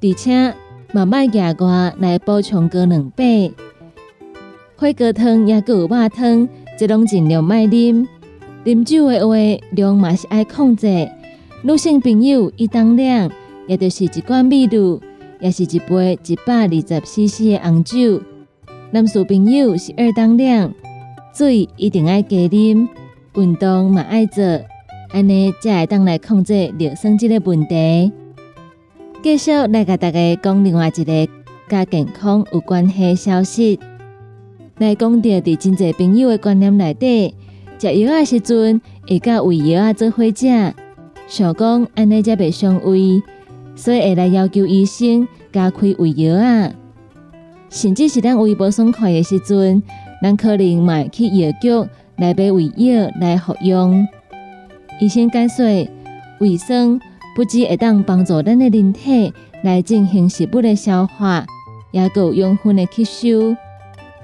[0.00, 0.54] 而且
[0.92, 3.52] 慢慢加寡来补充高两倍。
[4.76, 6.48] 火锅汤也有肉汤，
[6.78, 8.06] 这拢尽量莫啉。
[8.64, 9.34] 啉酒的话，
[9.72, 11.08] 量嘛是爱控制。
[11.62, 13.30] 女性朋友一当量，
[13.66, 15.00] 也就是一罐米露，
[15.40, 18.22] 也是一杯一百二十 CC 的红酒。
[18.92, 20.74] 男士朋友是二当量，
[21.32, 22.88] 水一定爱加啉，
[23.36, 24.42] 运动嘛爱做，
[25.10, 28.10] 安尼才会当来控制尿酸这个问题。
[29.22, 31.28] 继续来甲大家讲另外一个
[31.68, 33.78] 甲健康有关系消息。
[34.78, 37.32] 来讲到伫真侪朋友的观念内底，
[37.78, 40.74] 食药的时阵会甲胃药啊做伙食。
[41.28, 43.22] 想讲安尼才袂伤胃，
[43.76, 46.72] 所以会来要求医生加开胃药啊。
[47.70, 49.82] 甚至是咱胃不爽快的时阵，
[50.20, 51.70] 咱可能买去药局
[52.16, 54.06] 来买胃药来服用。
[55.00, 55.88] 医生解说，
[56.40, 56.98] 胃酸
[57.34, 61.46] 不止会当帮助咱的人体来进行食物的消化，
[61.92, 63.56] 也有养分的吸收。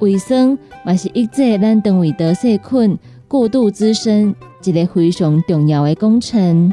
[0.00, 4.34] 胃酸嘛是抑制咱肠胃道细菌过度滋生
[4.64, 6.72] 一个非常重要的工程。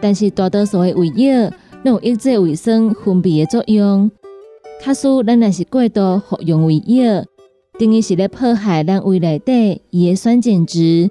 [0.00, 1.50] 但是大多数的胃药
[1.82, 4.08] 拢有抑制胃酸分泌的作用，
[4.80, 7.24] 假使咱若是过度服用胃药，
[7.78, 11.10] 等于是咧破坏咱胃内底伊的酸碱值，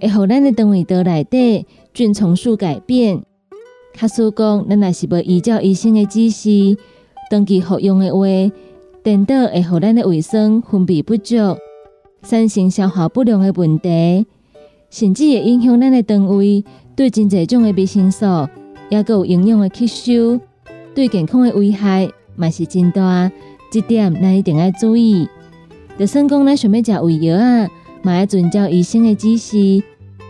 [0.00, 3.22] 会互咱的肠胃道内底菌丛数改变。
[3.94, 6.76] 假使讲咱若是无依照医生的指示，
[7.30, 8.26] 长期服用的话，
[9.02, 11.56] 等到会互咱的胃酸分泌不足，
[12.22, 14.26] 产生消化不良的问题，
[14.88, 16.64] 甚至会影响咱的肠胃。
[16.94, 18.26] 对真侪种的维生素，
[18.90, 20.38] 也有营养的吸收，
[20.94, 22.08] 对健康的危害
[22.40, 23.30] 嘛是真大。
[23.70, 25.28] 这点咱一定要注意。
[25.98, 27.68] 就算讲咱想要食胃药啊，
[28.02, 29.82] 嘛要遵照医生的指示，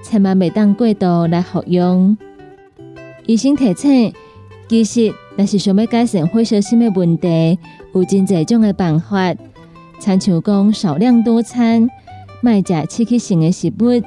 [0.02, 2.18] 千万袂当过度来服用。
[3.26, 4.12] 医生提醒，
[4.68, 7.58] 其实若是想要改善火烧心的问题，
[7.94, 9.34] 有真侪种的办法，
[10.00, 11.88] 参像讲少量多餐，
[12.42, 14.02] 卖食刺激性的食物，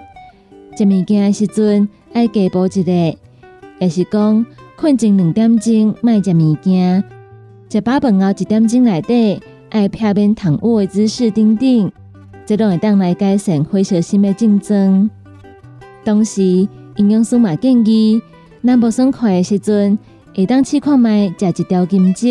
[0.78, 1.88] 食物件时阵。
[2.14, 2.92] 爱加补一个，
[3.80, 4.46] 也是讲
[4.78, 7.04] 困前两点钟卖食物件，
[7.74, 11.92] 食饱饭后一点钟内底爱避免躺卧的姿势等等，
[12.46, 15.10] 这拢会当来改善火烧心的症状。
[16.06, 16.44] 同时，
[16.98, 18.22] 营养师嘛建议，
[18.64, 19.98] 咱无爽快的时阵，
[20.36, 22.30] 会当试看卖食一条金蕉。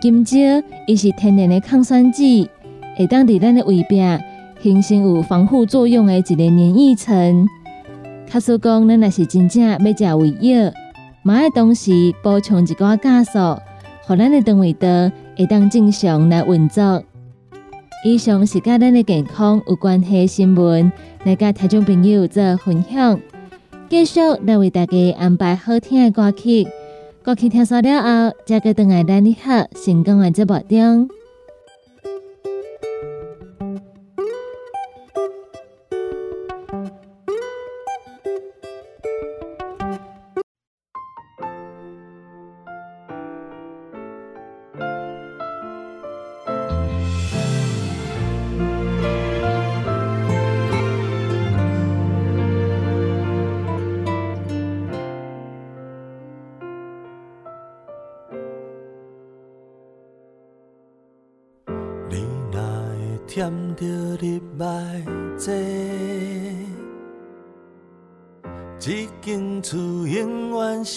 [0.00, 0.38] 金蕉
[0.86, 2.48] 伊是天然的抗酸剂，
[2.96, 4.00] 会当伫咱的胃壁
[4.62, 7.46] 形成有防护作用的一个黏液层。
[8.26, 10.72] 卡叔讲，咱若是真正要食胃药，
[11.22, 11.90] 嘛爱同时
[12.22, 13.60] 补充一寡酵素，
[14.08, 14.88] 互咱的肠胃道
[15.36, 17.04] 会当正常来运作。
[18.02, 20.90] 以上是甲咱的健康有关系新闻，
[21.24, 23.20] 来甲听众朋友做分享。
[23.90, 26.66] 继续来为大家安排好听的歌曲，
[27.22, 31.17] 歌曲听完了后，再个等来咱你好成功的节目中。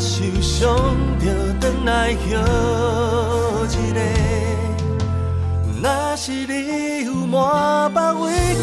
[0.00, 1.26] 受伤就
[1.60, 2.18] 回来歇
[3.74, 3.98] 一个。
[5.80, 5.84] 若
[6.16, 8.60] 是你有满腹委屈，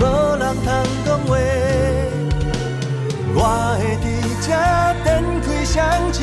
[0.00, 0.02] 无
[0.36, 0.66] 人通
[1.04, 1.30] 讲话，
[3.34, 3.38] 我
[3.78, 4.04] 会伫
[4.40, 4.48] 这
[5.04, 5.06] 展
[5.42, 5.74] 开双
[6.12, 6.20] 手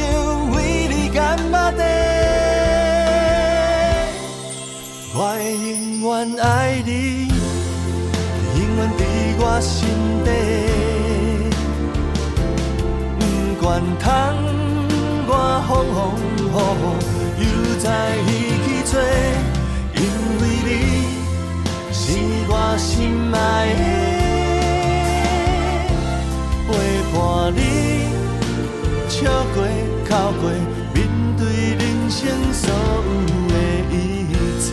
[0.56, 1.18] 为你干
[1.52, 1.82] 巴地。
[5.16, 7.28] 我会永远爱你，
[8.56, 9.02] 永远伫
[9.40, 9.78] 我心
[10.26, 10.28] 底，
[13.20, 13.22] 不
[13.64, 14.43] 管通。
[15.68, 16.00] 风风
[16.38, 16.40] 雨
[17.40, 17.46] 雨，又
[17.80, 17.86] 再
[18.18, 18.30] 一
[18.64, 18.92] 起做，
[19.96, 20.02] 因
[20.40, 20.70] 为你
[21.92, 22.02] 是
[22.48, 22.90] 我心
[23.34, 23.38] 爱
[23.80, 23.82] 的，
[26.68, 26.72] 陪
[27.12, 27.16] 伴
[27.56, 27.60] 你
[29.10, 29.16] 笑
[29.54, 29.58] 过、
[30.08, 30.10] 哭
[30.42, 30.44] 过，
[30.94, 30.98] 面
[31.38, 31.42] 对
[31.78, 32.20] 人生
[32.54, 33.10] 所有
[33.50, 33.52] 的
[33.90, 33.94] 一
[34.62, 34.66] 切，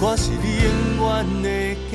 [0.00, 0.66] 我是你永
[1.02, 1.08] 远
[1.42, 1.46] 的
[1.90, 1.94] 家。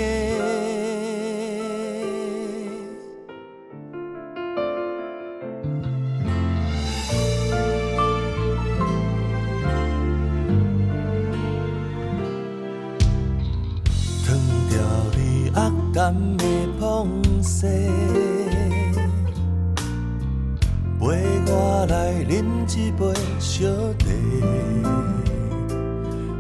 [21.88, 23.06] 来饮一杯
[23.40, 23.66] 小
[24.00, 24.06] 茶，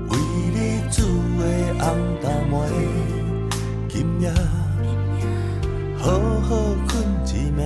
[0.10, 0.18] 为
[0.54, 1.04] 你煮
[1.38, 1.42] 的
[1.80, 1.86] 红
[2.22, 2.54] 豆糜，
[3.88, 4.26] 今夜
[5.98, 6.04] 好
[6.42, 6.50] 好
[6.88, 6.94] 困
[7.26, 7.60] 一暝。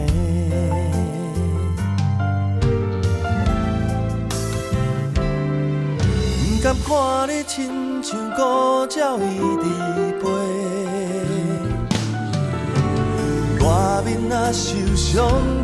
[6.44, 6.90] 不甘看
[7.30, 8.40] 你亲像孤
[8.94, 9.22] 鸟依
[9.58, 9.64] 伫
[10.22, 10.26] 背。
[14.30, 15.18] 若受伤，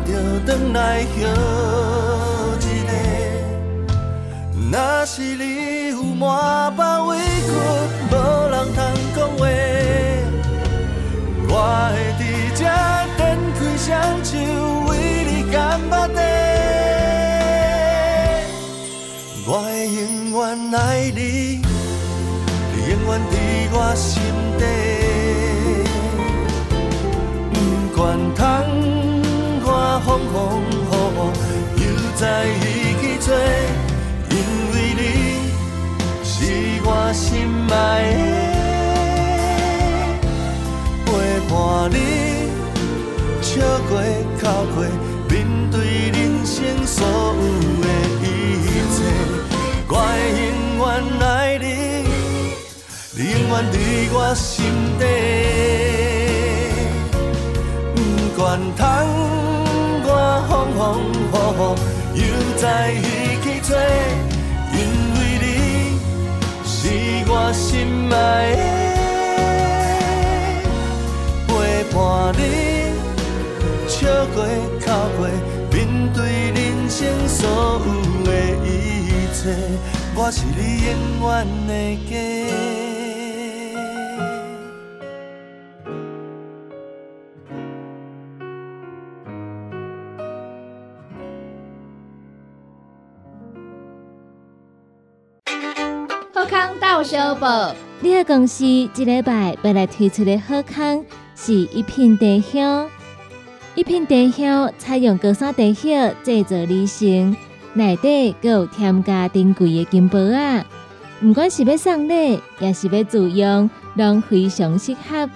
[0.04, 0.10] 就
[0.44, 1.06] 转来歇
[2.60, 2.90] 一个。
[4.72, 7.48] 若是你有满腹委屈，
[8.10, 8.12] 无
[8.50, 8.76] 人通
[9.14, 9.40] 讲话，
[11.48, 11.52] 我
[11.92, 12.20] 会伫
[12.56, 13.16] 这展
[13.54, 13.86] 开双
[14.24, 14.34] 手，
[14.88, 14.90] 为
[15.24, 15.54] 你干
[15.88, 16.18] 巴地。
[19.46, 19.96] 我会永
[20.32, 20.42] 远
[20.74, 20.76] 爱
[21.14, 21.62] 你，
[22.74, 23.32] 你永远伫
[23.70, 24.10] 我心
[24.58, 24.64] 底。
[30.00, 30.72] 风风雨
[31.78, 31.84] 雨，又
[32.16, 32.56] 再一
[33.00, 33.28] 起做，
[34.30, 34.34] 因
[34.72, 35.00] 为你
[36.22, 36.34] 是
[36.84, 37.24] 我心
[37.70, 37.74] 爱
[40.20, 40.24] 的，
[41.06, 41.08] 陪
[41.48, 41.54] 伴
[41.90, 41.94] 你
[43.40, 43.48] 笑
[43.88, 43.90] 过、
[44.38, 44.42] 哭
[44.74, 44.76] 过，
[45.28, 45.34] 面
[45.70, 45.74] 对
[46.10, 46.54] 人生
[46.86, 47.40] 所有
[47.80, 47.84] 的
[48.22, 48.24] 一
[48.92, 48.96] 切，
[49.88, 49.98] 我会
[50.42, 50.44] 永
[50.78, 50.86] 远
[51.20, 51.26] 爱
[51.58, 51.64] 你，
[53.16, 53.74] 你永远伫
[54.12, 54.54] 我心
[54.98, 55.02] 底。
[58.36, 58.84] 管窗
[60.56, 60.72] 风
[61.32, 61.34] 风
[62.14, 62.24] 雨雨，又
[62.56, 62.96] 再一
[63.42, 63.76] 起做，
[64.72, 64.78] 因
[65.14, 65.44] 为你
[66.64, 66.78] 是
[67.28, 67.64] 我心
[68.10, 68.14] 爱
[68.56, 68.58] 的，
[71.46, 71.50] 陪
[71.92, 71.96] 伴
[72.38, 72.40] 你
[73.86, 73.96] 笑
[74.34, 74.36] 过、
[74.80, 74.84] 哭
[75.18, 75.20] 过，
[75.72, 75.74] 面
[76.14, 76.16] 对
[76.52, 76.98] 人生
[77.28, 77.38] 所
[77.84, 77.86] 有
[78.24, 78.28] 的
[78.64, 78.66] 一
[79.34, 79.38] 切，
[80.14, 80.88] 我是你永
[81.22, 81.30] 远
[81.66, 81.70] 的
[82.10, 82.14] 家。
[97.06, 101.04] 小宝，你个公司一礼拜要来推出的好康
[101.36, 102.90] 是一片茶香。
[103.76, 107.36] 一片茶香采用高山茶叶制作而成，
[107.74, 110.66] 内底阁有添加珍贵的金箔啊！
[111.20, 115.30] 不管是要送礼，也是要自用，拢非常适合。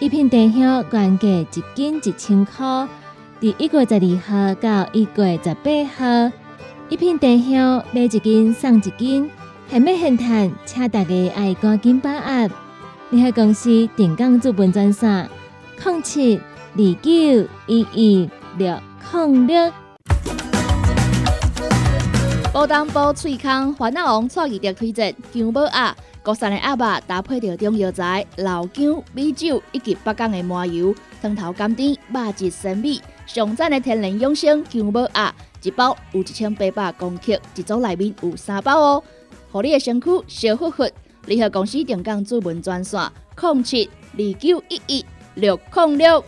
[0.00, 2.88] 一片茶香原价一斤一千块，
[3.38, 6.32] 第一月十二号到一月十八号，
[6.88, 9.30] 一片茶香买一斤送一斤。
[9.68, 12.50] 还没现谈，请大家爱赶紧把握。
[13.10, 15.28] 联合公司定岗资本专线：
[15.84, 18.78] 零七二九一一六
[19.12, 19.72] 零六。
[22.52, 39.02] 宝当宝脆康烦恼王创意的推荐姜母鸭，国产的鸭肉搭配着中药材、老姜、米酒以及北港的麻油，汤头甘甜，肉质鲜美，上赞的天然养生姜母鸭，一包有一千八百公克，一组内面有三包哦。
[39.52, 40.88] 互你的身躯小呼呼，
[41.26, 42.98] 联合公司定岗主文专线：
[43.36, 43.84] 零七
[44.16, 46.24] 二九一一六零六。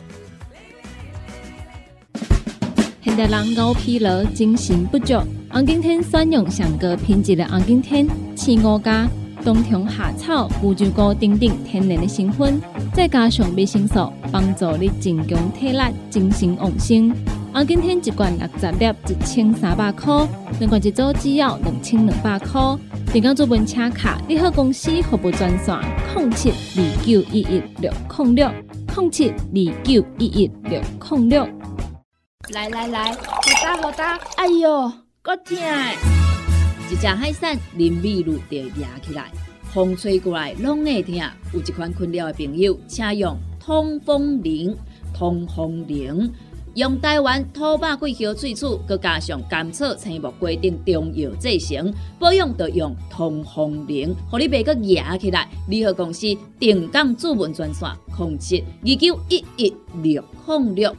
[3.01, 5.15] 现代人熬疲劳，精神不足。
[5.51, 8.07] 红景天选用上个品质的红景天，
[8.37, 9.09] 青五加
[9.43, 12.61] 冬虫夏草、乌鸡膏等等天然的成分，
[12.93, 17.11] 再加上维生素，帮助你增强体力、精神旺盛。
[17.55, 20.27] 红景天一罐六十粒，一千三百块；
[20.59, 22.61] 两罐一组只要两千两百块。
[23.13, 25.79] 点讲做本车卡，你好公司服务专线：
[26.17, 28.51] 零七二九一一六零六
[28.97, 31.49] 零七二九一一六零六。
[32.53, 33.19] 来来来，好
[33.63, 34.19] 打好打！
[34.35, 34.93] 哎哟，
[35.23, 35.57] 够痛！
[36.91, 39.31] 一只海扇淋米露就压起来，
[39.73, 41.15] 风吹过来拢会痛。
[41.53, 44.77] 有一款困扰的朋友，请用通风铃，
[45.17, 46.33] 通风铃。
[46.75, 55.49] 用台湾土白桂花萃取，佮加上甘草、青木规定中药制成，保养就用通风灵，互你袂佮压起来。
[55.69, 56.27] 联合公司
[56.59, 60.97] 定岗主文专线：零七二九一一六零六。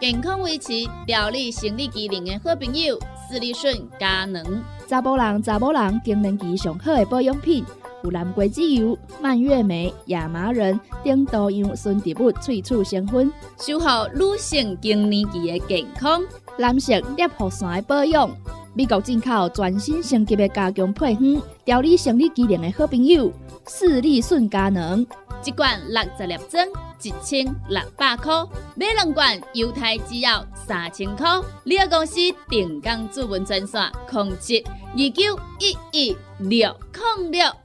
[0.00, 0.72] 健康维持、
[1.06, 2.98] 调理生理机能的好朋友——
[3.30, 4.44] 斯利顺佳能，
[4.88, 7.64] 查甫人、查某人更年期上好的保养品，
[8.02, 16.22] 有蓝桂枝油、蔓越莓、亚麻仁等多样纯植物萃取成分，守护女性更年期的健康。
[16.58, 18.30] 男性尿护伞的保养，
[18.74, 23.32] 美国进口全新升级的加强配方，调理生理机能的好朋友——
[23.66, 25.06] 四力顺佳能，
[25.44, 26.66] 一罐六十粒装。
[27.04, 28.32] 一千六百块，
[28.76, 31.28] 买两罐犹太制药三千块。
[31.64, 32.14] 你个公司
[32.48, 36.72] 定岗主文专线：零七二九一一六
[37.18, 37.61] 零六。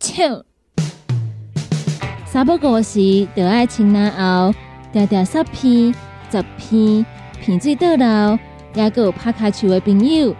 [0.00, 0.44] 笑，
[2.24, 4.54] 三不五时就爱清奶后，
[4.92, 5.94] 条条十片、
[6.30, 7.04] 十片，
[7.40, 8.38] 片水倒流，
[8.74, 10.34] 也有拍卡球的朋友，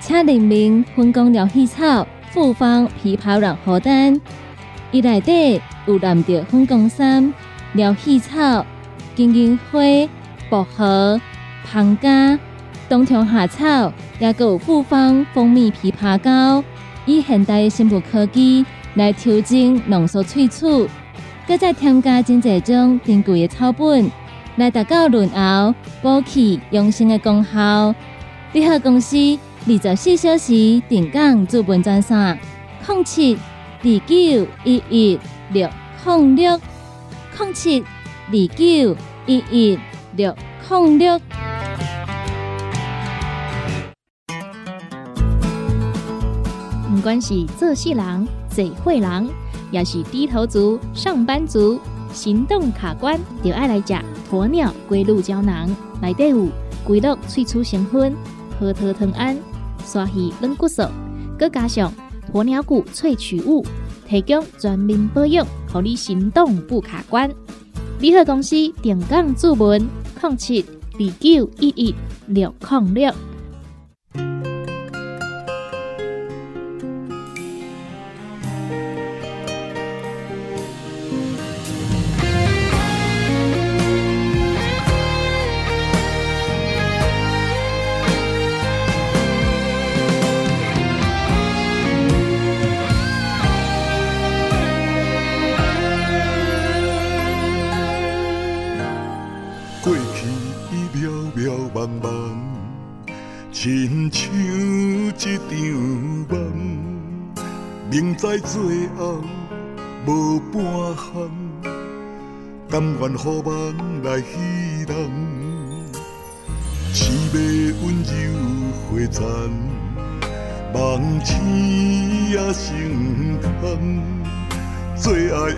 [0.00, 2.06] 请联名分工疗气草。
[2.30, 4.20] 复方枇杷软荷丹，
[4.90, 7.32] 伊内底有蓝着粉光山、
[7.74, 8.66] 疗气草、
[9.14, 9.78] 金银花、
[10.50, 11.20] 薄荷、
[11.64, 12.36] 胖加、
[12.88, 16.64] 冬虫夏草，也有复方蜂蜜枇杷膏，
[17.06, 18.64] 以现代生物科技
[18.94, 20.88] 来调整浓缩萃取，
[21.46, 24.10] 搁再添加真济种珍贵的草本，
[24.56, 27.94] 来达到润喉、补气、养生的功效。
[28.52, 29.16] 联合公司。
[29.66, 32.38] 二十四小时定岗资本专线：
[32.86, 33.34] 零七
[33.82, 35.18] 二九一一
[35.52, 35.66] 六
[36.04, 36.60] 零六
[37.38, 39.78] 零七二九一一
[40.14, 40.36] 六
[40.68, 41.18] 零六。
[47.04, 49.28] 管是做事人、嘴会人，
[49.70, 51.78] 也是低头族、上班族，
[52.14, 53.94] 行动卡关，就爱来食
[54.30, 55.68] 鸵鸟龟鹿胶囊，
[56.00, 56.48] 内底有
[56.82, 58.16] 龟鹿萃取成分，
[58.58, 59.36] 核桃藤胺。
[59.84, 60.82] 刷鱼软骨素，
[61.38, 61.92] 佮加上
[62.32, 63.62] 鸵鸟骨萃取物，
[64.08, 67.30] 提供全面保养，让你行动不卡关。
[68.00, 69.86] 联合公司定岗注文：
[70.22, 71.94] 零七二九一一
[72.28, 73.12] 六零六。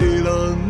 [0.00, 0.65] 为人，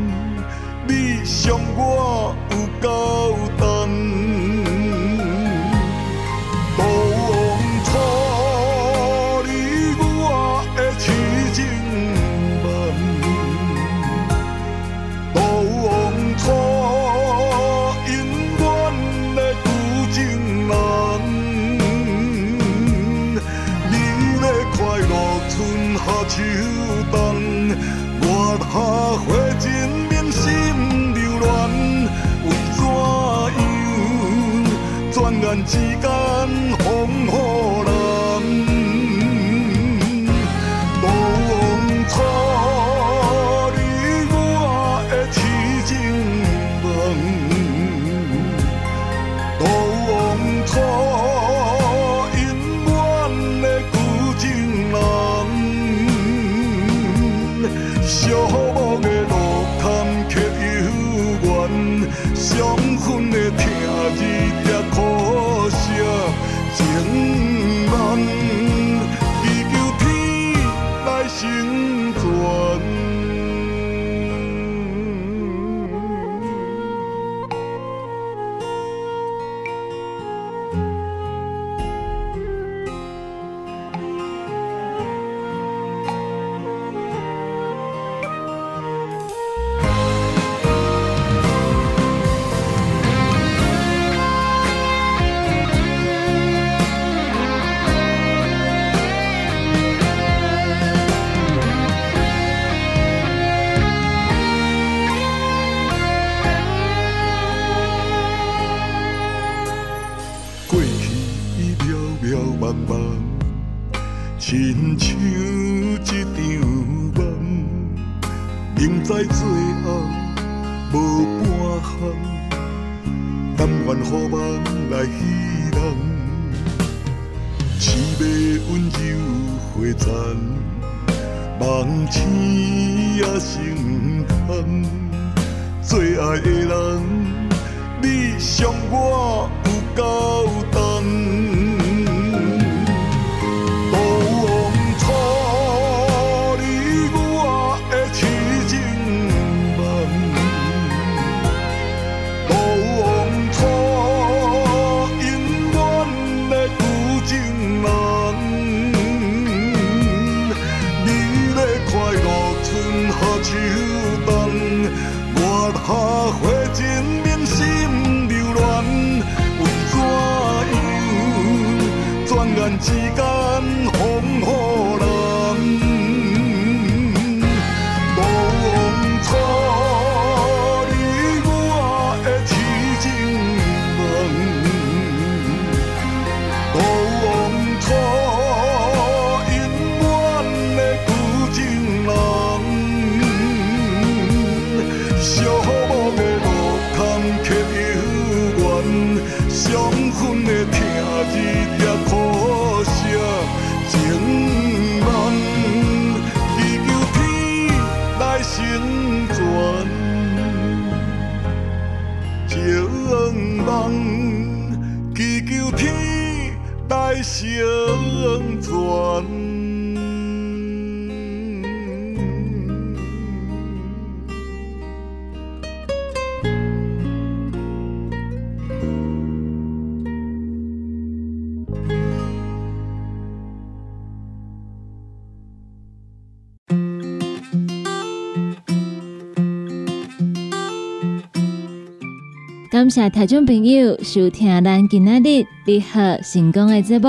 [242.86, 247.08] 感谢听众朋友收听咱今仔日你好成功的节目。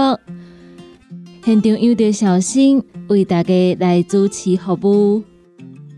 [1.46, 5.24] 现场有着小新为大家来主持服务。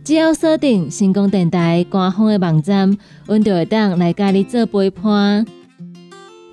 [0.04, 5.46] 只要锁定成功电台官方的网站，阮就会当来甲你做陪伴。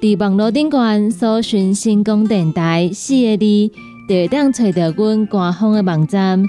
[0.01, 3.72] 伫网络顶端搜寻成功电台四个字，
[4.09, 6.45] 就会当找到阮官方的网站。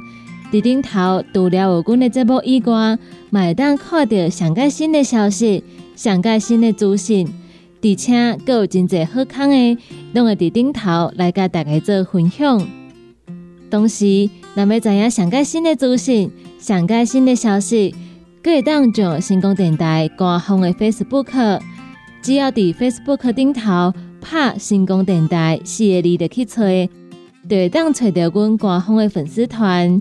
[0.51, 2.99] 伫顶头除了有阮的节目以外，
[3.31, 5.63] 嘛会当看到上个新的消息。
[5.97, 7.27] 上届新的资讯，
[7.81, 9.77] 而且阁有真侪好康的，
[10.13, 12.67] 拢会伫顶头来甲大家做分享。
[13.71, 17.95] 同时，若要知影上届新的资讯、上届新的消息，
[18.43, 21.59] 阁会当上成功电台官方的 Facebook，
[22.21, 23.91] 只要伫 Facebook 顶头
[24.21, 26.61] 拍“成功电台”四个字就去找，
[27.49, 29.99] 就会当找到阮官方的粉丝团。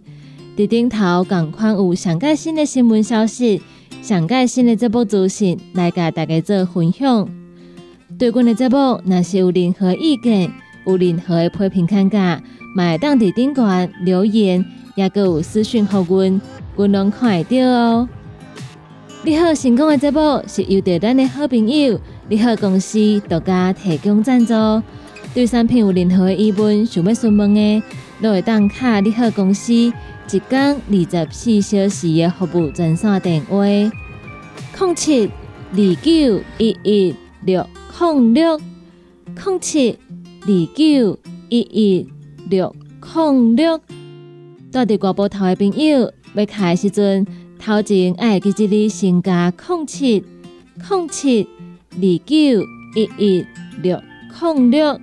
[0.58, 3.62] 伫顶头共款有上届新的新闻消息。
[4.06, 7.28] 上届新的节目资讯来甲大家做分享。
[8.16, 10.48] 对阮的节目，若是有任何意见，
[10.86, 12.40] 有任何的批评看法，
[12.76, 16.40] 嘛会当伫顶悬留言，也阁有私讯互阮，
[16.76, 18.08] 阮拢看会到哦。
[19.24, 24.54] 你好，成功的节目是由着咱的好朋友你好公司独家提供赞助。
[25.34, 27.82] 对产品有任何的疑问，想要询问的，
[28.22, 29.92] 都会当卡你好公司。
[30.28, 35.30] 一天二十四小时的服务专线电话：零七
[35.70, 37.14] 二九一一
[37.44, 37.64] 六
[38.00, 39.96] 零六零七
[40.42, 41.18] 二九
[41.48, 42.08] 一一
[42.50, 42.74] 六
[43.14, 43.78] 零六。
[44.72, 47.24] 住伫外埔头的朋友，要开时阵，
[47.58, 50.24] 头前爱记一字先加零七
[50.90, 51.48] 零七
[51.92, 52.36] 二九
[52.96, 53.46] 一一
[53.80, 54.02] 六
[54.40, 55.00] 零六。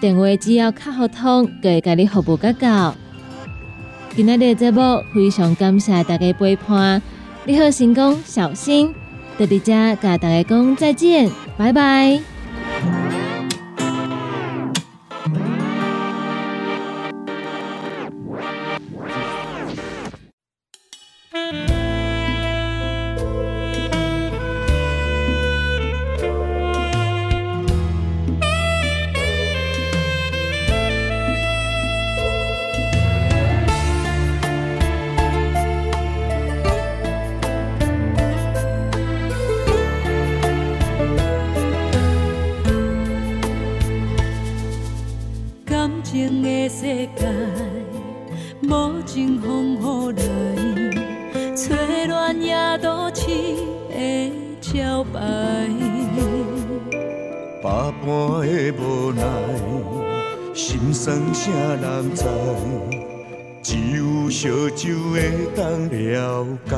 [0.00, 2.94] 电话只要卡好通，就会甲你服务到到。
[4.16, 7.02] 今日的节目非常感谢大家陪伴，
[7.44, 8.94] 你好，成功，小心，
[9.38, 12.35] 在伫遮甲大家讲再见，拜拜。
[64.38, 66.76] 烧酒会当了解。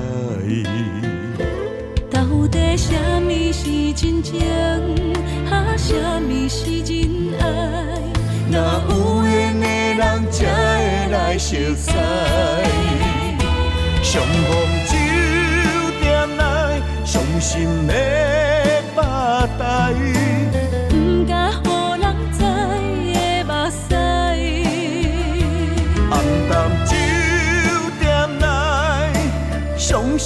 [2.09, 4.39] 到底什么是真情，
[5.51, 5.93] 啊，什
[6.23, 7.43] 么是真爱？
[8.53, 8.55] 若
[8.89, 10.01] 有缘的人
[10.31, 11.91] 才会来熟悉。
[14.05, 14.49] 上风
[14.87, 14.95] 酒
[16.01, 16.07] 点
[16.37, 17.93] 来，伤心的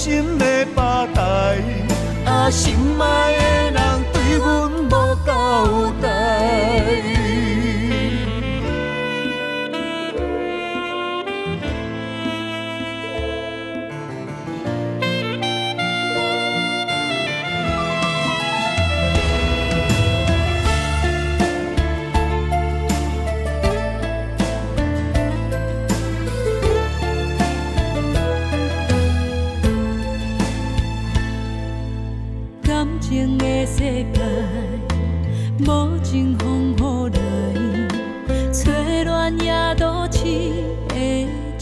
[0.03, 1.63] 心的巴台。
[2.25, 3.92] 啊，心爱的人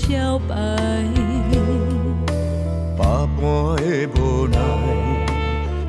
[0.07, 0.53] 招牌。
[2.97, 3.03] 百
[3.39, 3.81] 般的
[4.15, 4.57] 无奈，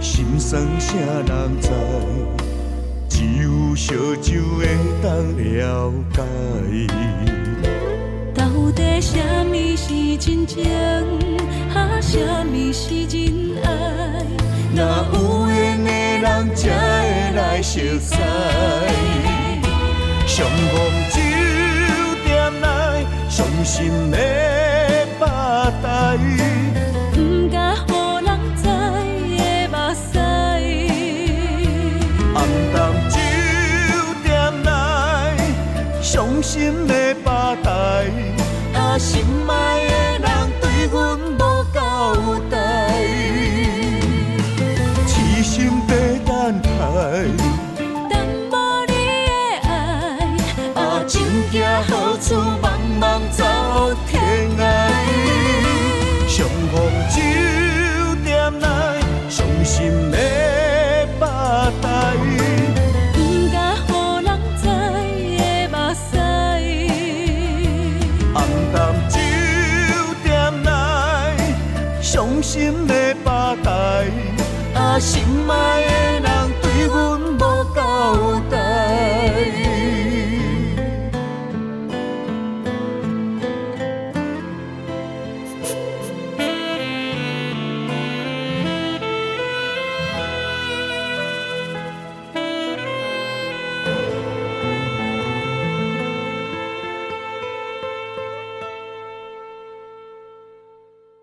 [0.00, 1.68] 心酸谁人知？
[3.08, 3.46] 只有
[3.76, 4.60] 烧酒会
[5.02, 6.18] 当了解。
[8.34, 8.40] 到
[8.74, 10.64] 底什么是真情，
[11.74, 13.66] 啊，什么是真爱？
[14.74, 14.80] 若
[15.12, 15.16] 有
[15.48, 16.70] 缘的人才会
[17.36, 18.10] 来熟悉。
[20.26, 20.74] 上风
[21.10, 21.21] 酒点来，
[23.32, 24.18] 伤心的
[25.18, 26.18] 巴台。
[27.14, 27.90] 不敢予
[28.26, 28.28] 人
[28.58, 28.62] 知
[29.38, 30.04] 的目屎。
[32.34, 32.36] 暗
[32.74, 32.76] 淡
[33.08, 33.16] 酒
[34.22, 34.28] 点
[34.64, 34.70] 来，
[36.02, 36.92] 伤心的
[37.24, 37.70] 巴台。
[38.74, 40.28] 啊，心爱的人
[40.60, 41.40] 对阮无
[41.72, 41.80] 交
[42.50, 42.54] 代，
[45.06, 46.68] 痴心地等待。
[48.10, 48.12] 等
[48.50, 48.54] 无
[48.88, 48.92] 你
[49.24, 49.32] 的
[49.70, 49.72] 爱，
[50.74, 51.16] 啊，情
[51.50, 52.28] 行好处
[75.02, 76.41] 心爱的那